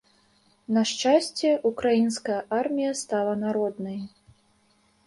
[0.77, 3.99] На шчасце, украінская армія стала народнай.